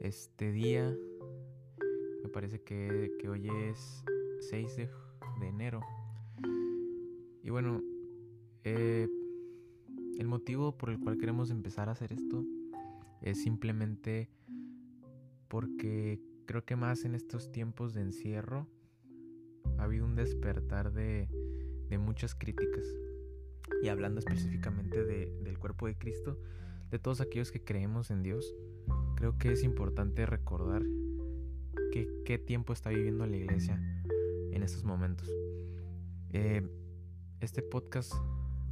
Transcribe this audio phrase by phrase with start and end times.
[0.00, 0.96] este día.
[2.22, 4.04] Me parece que, hoy es
[4.50, 4.88] 6 de,
[5.46, 5.80] enero.
[7.42, 7.82] Y bueno,
[8.64, 9.08] eh,
[10.18, 12.44] el motivo por el cual queremos empezar a hacer esto
[13.20, 14.30] es simplemente
[15.48, 18.66] porque creo que más en estos tiempos de encierro
[19.78, 21.28] ha habido un despertar de,
[21.88, 22.86] de muchas críticas.
[23.82, 26.38] Y hablando específicamente de, del cuerpo de Cristo,
[26.94, 28.54] de todos aquellos que creemos en Dios,
[29.16, 30.84] creo que es importante recordar
[31.90, 33.82] que, qué tiempo está viviendo la iglesia
[34.52, 35.28] en estos momentos.
[36.30, 36.62] Eh,
[37.40, 38.12] este podcast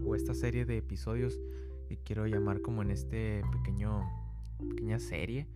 [0.04, 1.40] o esta serie de episodios
[1.88, 4.04] que quiero llamar como en este pequeño
[4.68, 5.48] pequeña serie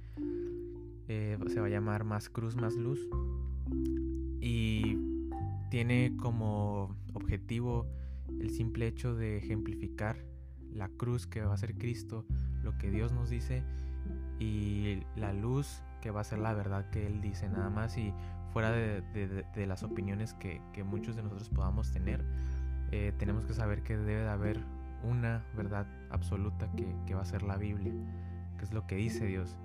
[1.06, 2.98] eh, se va a llamar Más Cruz, Más Luz
[4.40, 4.98] y
[5.70, 7.86] tiene como objetivo
[8.40, 10.16] el simple hecho de ejemplificar
[10.72, 12.26] la cruz que va a ser Cristo,
[12.66, 13.62] lo que Dios nos dice
[14.38, 18.12] y la luz que va a ser la verdad que Él dice nada más y
[18.52, 22.24] fuera de, las opiniones que, muchos de nosotros podamos tener,
[22.90, 24.60] eh, tenemos que saber que debe de haber
[25.02, 27.92] una verdad absoluta que, que va a ser la Biblia,
[28.58, 29.56] que es lo que dice Dios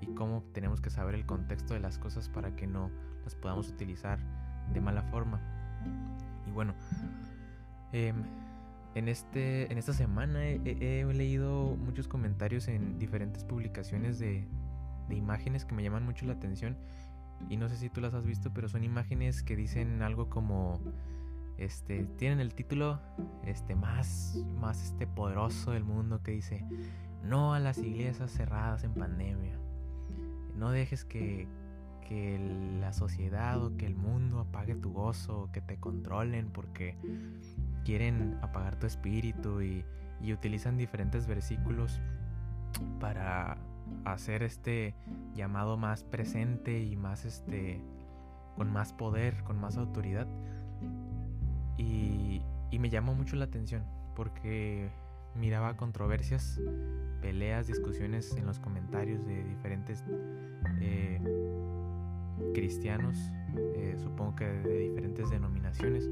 [0.00, 2.90] y cómo tenemos que saber el contexto de las cosas para que no
[3.24, 4.18] las podamos utilizar
[4.72, 5.40] de mala forma.
[6.46, 6.74] Y bueno,
[7.92, 8.22] em,
[8.94, 14.46] en, este, en esta semana he, leído muchos comentarios en diferentes publicaciones de,
[15.08, 16.76] de imágenes que me llaman mucho la atención
[17.48, 20.80] y no sé si tú las has visto, pero son imágenes que dicen algo como
[21.56, 23.00] este tienen el título
[23.46, 26.66] este más más este poderoso del mundo que dice
[27.24, 29.58] no a las iglesias cerradas en pandemia.
[30.56, 31.48] No dejes que,
[32.06, 32.38] que
[32.80, 36.96] la sociedad o que el mundo apague tu gozo o que te controlen porque
[37.84, 39.84] quieren apagar tu espíritu y,
[40.32, 42.00] utilizan diferentes versículos
[42.98, 43.58] para
[44.06, 44.94] hacer este
[45.34, 47.82] llamado más presente y más este
[48.56, 50.26] con más poder, con más autoridad.
[51.76, 52.40] Y,
[52.70, 53.84] y me llamó mucho la atención
[54.16, 54.90] porque
[55.34, 56.60] miraba controversias,
[57.20, 60.04] peleas, discusiones en los comentarios de diferentes
[60.80, 61.20] eh,
[62.52, 63.16] cristianos,
[63.56, 66.08] eh, supongo que de diferentes denominaciones.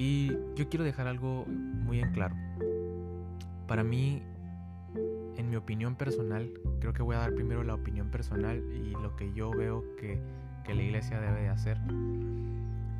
[0.00, 2.34] Y yo quiero dejar algo muy en claro.
[3.68, 4.22] Para mí,
[5.36, 6.50] en mi opinión personal,
[6.80, 10.18] creo que voy a dar primero la opinión personal y lo que yo veo que,
[10.64, 11.76] que la iglesia debe de hacer.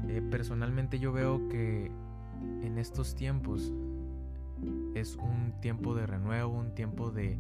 [0.09, 1.91] Eh, personalmente yo veo que
[2.63, 3.73] en estos tiempos
[4.95, 7.39] es un tiempo de renuevo, un tiempo de,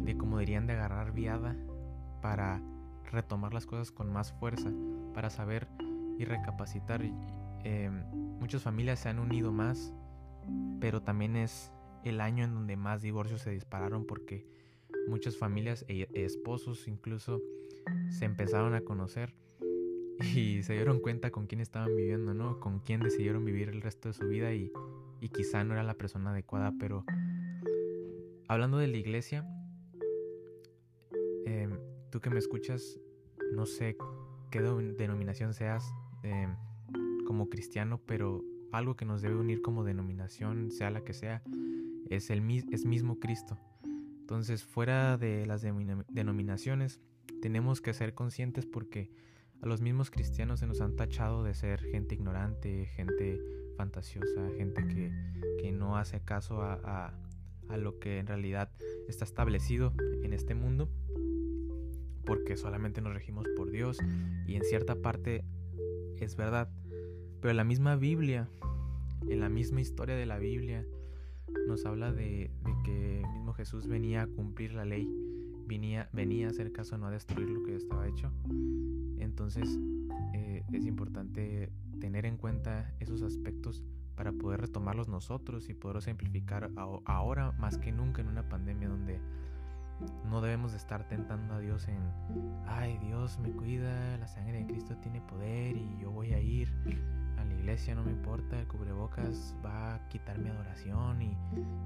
[0.00, 1.54] de como dirían, de agarrar viada
[2.20, 2.60] para
[3.12, 4.72] retomar las cosas con más fuerza,
[5.14, 5.68] para saber
[6.18, 7.02] y recapacitar.
[7.64, 7.90] Eh,
[8.38, 9.92] muchas familias se han unido más,
[10.80, 11.72] pero también es
[12.04, 14.46] el año en donde más divorcios se dispararon porque
[15.06, 17.42] muchas familias e esposos incluso
[18.08, 19.34] se empezaron a conocer
[20.34, 22.60] y se dieron cuenta con quién estaban viviendo, ¿no?
[22.60, 24.72] Con quién decidieron vivir el resto de su vida y,
[25.20, 27.04] y quizá no era la persona adecuada, pero
[28.48, 29.46] hablando de la iglesia,
[31.44, 31.78] em,
[32.10, 32.98] tú que me escuchas,
[33.52, 33.96] no sé
[34.50, 35.84] qué denominación seas
[36.22, 36.56] em,
[37.30, 41.44] como cristiano, pero algo que nos debe unir como denominación, sea la que sea,
[42.08, 42.42] es el
[42.72, 43.56] es mismo Cristo.
[44.18, 46.98] Entonces, fuera de las denominaciones,
[47.40, 49.12] tenemos que ser conscientes porque
[49.62, 53.40] a los mismos cristianos se nos han tachado de ser gente ignorante, gente
[53.76, 55.12] fantasiosa, gente que,
[55.62, 57.14] que no hace caso a,
[57.68, 58.72] a, lo que en realidad
[59.06, 60.90] está establecido en este mundo,
[62.26, 63.98] porque solamente nos regimos por Dios
[64.48, 65.44] y en cierta parte
[66.24, 66.68] es verdad.
[67.40, 68.48] Pero la misma Biblia,
[69.28, 70.84] en la misma historia de la Biblia,
[71.66, 72.50] nos habla de,
[72.84, 75.08] que mismo Jesús venía a cumplir la ley,
[75.66, 78.30] venía, venía a hacer caso, no a destruir lo que estaba hecho.
[79.18, 79.78] Entonces
[80.34, 81.70] eh, es importante
[82.00, 83.84] tener en cuenta esos aspectos
[84.16, 86.70] para poder retomarlos nosotros y poder simplificar
[87.06, 89.18] ahora más que nunca en una pandemia donde
[90.24, 91.98] no debemos de estar tentando a Dios en,
[92.66, 96.72] ay Dios me cuida, la sangre de Cristo tiene poder y yo voy a ir
[97.38, 101.36] a la iglesia, no me importa, el cubrebocas va a quitar mi adoración y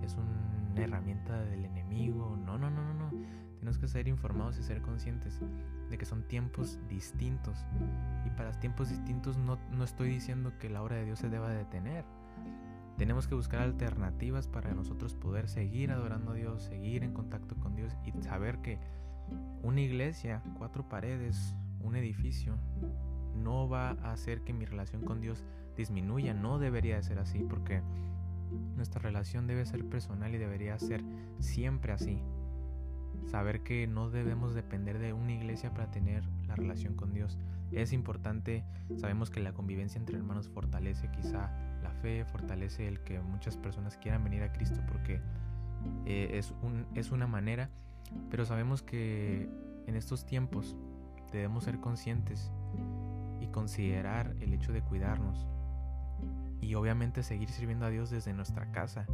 [0.03, 2.37] es una herramienta del enemigo.
[2.45, 3.11] No, no, no, no, no.
[3.59, 5.41] Tenemos que ser informados y ser conscientes
[5.89, 7.65] de que son tiempos distintos.
[8.27, 11.49] Y para tiempos distintos no, no estoy diciendo que la obra de Dios se deba
[11.49, 12.05] detener.
[12.97, 17.75] Tenemos que buscar alternativas para nosotros poder seguir adorando a Dios, seguir en contacto con
[17.75, 18.79] Dios y saber que
[19.63, 22.57] una iglesia, cuatro paredes, un edificio,
[23.35, 25.45] no va a hacer que mi relación con Dios
[25.77, 26.35] disminuya.
[26.35, 27.83] No debería de ser así porque
[28.77, 31.03] nuestra relación debe ser personal y debería ser
[31.41, 32.23] siempre así.
[33.27, 37.39] saber que no debemos depender de una iglesia para tener la relación con Dios.
[37.73, 38.65] Es importante,
[38.97, 41.51] sabemos que la convivencia entre hermanos fortalece quizá
[41.85, 45.21] la fe, fortalece el que muchas personas quieran venir a Cristo porque
[46.07, 47.71] eh, es, un, es una manera,
[48.31, 49.49] pero sabemos que
[49.87, 50.77] en estos tiempos
[51.31, 52.51] debemos ser conscientes
[53.41, 55.47] y considerar el hecho de cuidarnos
[56.61, 59.07] y obviamente seguir sirviendo a Dios desde nuestra casa.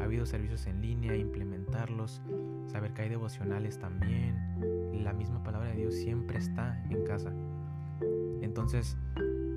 [0.00, 2.22] Ha habido servicios en línea, implementarlos,
[2.66, 5.02] saber que hay devocionales también.
[5.04, 7.32] La misma palabra de Dios siempre está en casa.
[8.40, 8.96] Entonces,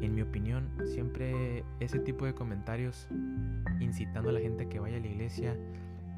[0.01, 3.07] en mi opinión, siempre ese tipo de comentarios
[3.79, 5.57] incitando a la gente que vaya a la iglesia,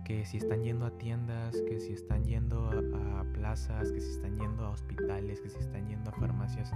[0.05, 4.37] que si están yendo a tiendas, que si están yendo a, plazas, que si están
[4.37, 6.71] yendo a hospitales, que si están yendo a farmacias,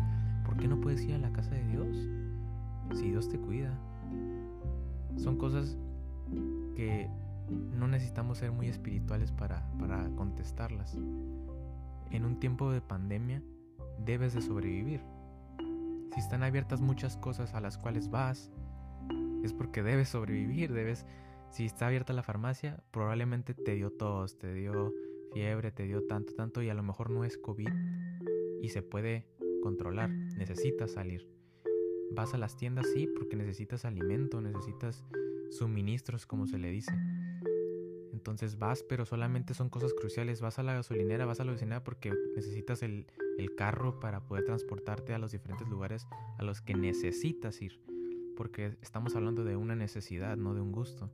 [0.46, 2.10] ¿por qué no puedes ir a la casa de Dios?
[2.94, 3.78] Si Dios te cuida.
[5.18, 5.78] Son cosas
[6.75, 7.10] que
[7.78, 10.98] no necesitamos ser muy espirituales para, para contestarlas.
[12.12, 13.42] En un tiempo de pandemia
[14.04, 15.01] debes de sobrevivir.
[16.16, 18.50] Si están abiertas muchas cosas a las cuales vas,
[19.44, 21.06] es porque debes sobrevivir, debes...
[21.52, 24.94] Si está abierta la farmacia, probablemente te dio tos, te dio
[25.34, 27.70] fiebre, te dio tanto, tanto y a lo mejor no es COVID
[28.62, 29.28] y se puede
[29.62, 31.30] controlar, necesitas salir.
[32.12, 35.04] Vas a las tiendas, sí, porque necesitas alimento, necesitas
[35.50, 36.94] suministros, como se le dice.
[38.14, 40.40] Entonces vas, pero solamente son cosas cruciales.
[40.40, 43.06] Vas a la gasolinera, vas a la gasolinera porque necesitas el,
[43.56, 47.80] carro para poder transportarte a los diferentes lugares a los que necesitas ir.
[48.36, 51.10] Porque estamos hablando de una necesidad, no de un gusto.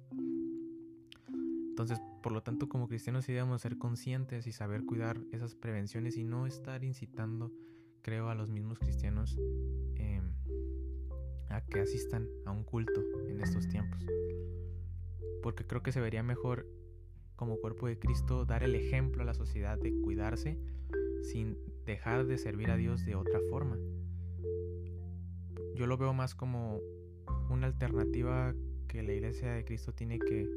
[1.69, 6.17] Entonces, por lo tanto, como cristianos sí debemos ser conscientes y saber cuidar esas prevenciones
[6.17, 7.51] y no estar incitando,
[8.01, 9.37] creo, a los mismos cristianos
[9.95, 10.33] em,
[11.49, 14.05] a que asistan a un culto en estos tiempos.
[15.41, 16.67] Porque creo que se vería mejor
[17.35, 20.59] como cuerpo de Cristo dar el ejemplo a la sociedad de cuidarse
[21.23, 23.77] sin dejar de servir a Dios de otra forma.
[25.75, 26.79] Yo lo veo más como
[27.49, 28.53] una alternativa
[28.87, 30.49] que la iglesia de Cristo tiene que,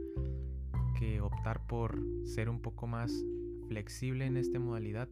[0.99, 3.12] que optar por ser un poco más
[3.69, 5.09] flexible en esta modalidad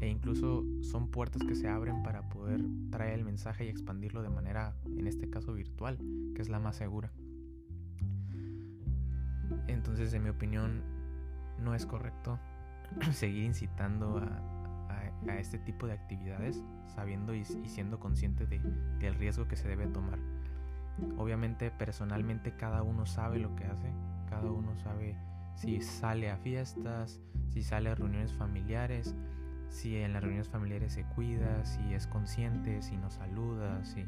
[0.00, 2.60] e incluso son puertas que se abren para poder
[2.90, 5.98] traer el mensaje y expandirlo de manera, en este caso virtual,
[6.34, 7.10] que es la más segura.
[9.66, 10.82] Entonces, en mi opinión,
[11.58, 12.38] no es correcto
[13.12, 14.53] seguir incitando a,
[15.38, 18.60] este tipo de actividades, sabiendo y, siendo consciente de,
[18.98, 20.18] del riesgo que se debe tomar.
[21.16, 23.92] Obviamente, personalmente, cada uno sabe lo que hace,
[24.28, 25.16] cada uno sabe
[25.54, 29.14] si sale a fiestas, si sale a reuniones familiares,
[29.68, 34.04] si en las reuniones familiares se cuida, si es consciente, si nos saluda, si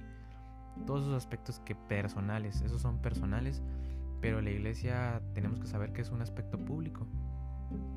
[0.87, 3.63] todos esos aspectos que personales, esos son personales
[4.21, 7.07] pero la iglesia tenemos que saber que es un aspecto público.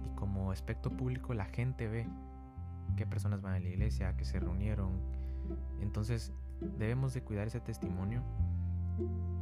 [0.06, 2.08] Y como aspecto público la gente ve
[3.00, 4.92] qué personas van a la iglesia, que se reunieron.
[5.80, 6.34] Entonces
[6.78, 8.22] debemos de cuidar ese testimonio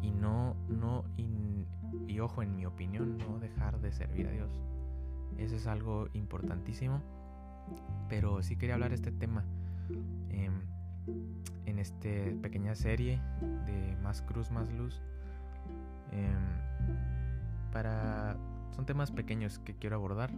[0.04, 4.62] y no, no, y, ojo en mi opinión, no dejar de servir a Dios.
[5.40, 7.02] Eso es algo importantísimo.
[8.10, 9.44] Pero sí quería hablar de este tema
[10.30, 10.62] em,
[11.66, 12.10] en esta
[12.42, 13.20] pequeña serie
[13.66, 15.02] de Más Cruz, Más Luz.
[16.12, 18.38] Em, para
[18.76, 20.30] son temas pequeños que quiero abordar,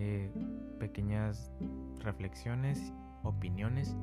[0.00, 0.30] eh,
[0.78, 1.50] pequeñas
[2.04, 2.92] reflexiones,
[3.24, 3.96] opiniones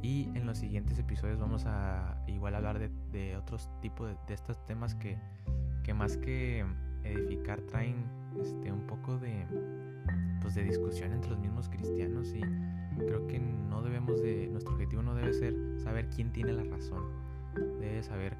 [0.00, 4.94] y en los siguientes episodios vamos a igual hablar de, otros tipos de, estos temas
[4.94, 5.18] que,
[5.84, 6.64] que, más que
[7.04, 8.06] edificar traen
[8.40, 9.44] este, un poco de,
[10.40, 12.40] pues de discusión entre los mismos cristianos y
[12.96, 17.04] creo que no debemos de, nuestro objetivo no debe ser saber quién tiene la razón,
[17.80, 18.34] debe saber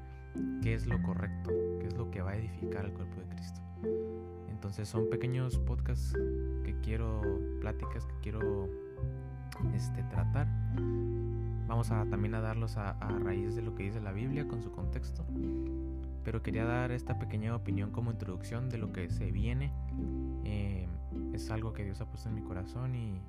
[0.61, 3.61] qué es lo correcto, qué es lo que va a edificar al cuerpo de Cristo.
[4.49, 6.13] Entonces son pequeños podcasts
[6.63, 7.21] que quiero,
[7.61, 8.69] pláticas que quiero
[9.73, 10.47] este, tratar.
[11.67, 12.93] Vamos a también a darlos a,
[13.23, 15.25] raíz de lo que dice la Biblia con su contexto.
[16.23, 19.71] Pero quería dar esta pequeña opinión como introducción de lo que se viene.
[20.43, 20.87] Eh,
[21.33, 23.21] es algo que Dios ha puesto en mi corazón y,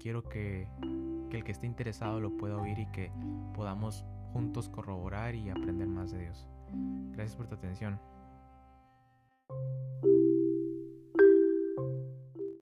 [0.00, 0.68] quiero que,
[1.30, 3.10] que el que esté interesado lo pueda oír y que
[3.54, 4.04] podamos
[4.36, 6.46] juntos corroborar y aprender más de Dios.
[7.12, 7.98] Gracias por tu atención.